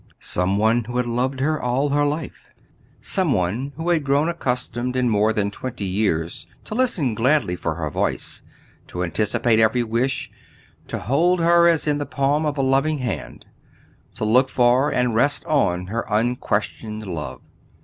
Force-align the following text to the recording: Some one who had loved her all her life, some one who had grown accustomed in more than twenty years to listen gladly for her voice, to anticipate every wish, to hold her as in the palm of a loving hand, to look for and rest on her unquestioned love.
Some 0.19 0.57
one 0.57 0.85
who 0.85 0.97
had 0.97 1.05
loved 1.05 1.41
her 1.41 1.61
all 1.61 1.89
her 1.89 2.03
life, 2.03 2.49
some 3.01 3.33
one 3.33 3.71
who 3.75 3.89
had 3.91 4.03
grown 4.03 4.29
accustomed 4.29 4.95
in 4.95 5.07
more 5.07 5.31
than 5.31 5.51
twenty 5.51 5.85
years 5.85 6.47
to 6.63 6.73
listen 6.73 7.13
gladly 7.13 7.55
for 7.55 7.75
her 7.75 7.91
voice, 7.91 8.41
to 8.87 9.03
anticipate 9.03 9.59
every 9.59 9.83
wish, 9.83 10.31
to 10.87 10.97
hold 10.97 11.39
her 11.39 11.67
as 11.67 11.85
in 11.87 11.99
the 11.99 12.07
palm 12.07 12.47
of 12.47 12.57
a 12.57 12.63
loving 12.63 12.97
hand, 12.97 13.45
to 14.15 14.25
look 14.25 14.49
for 14.49 14.89
and 14.91 15.13
rest 15.13 15.45
on 15.45 15.85
her 15.85 16.03
unquestioned 16.09 17.05
love. 17.05 17.41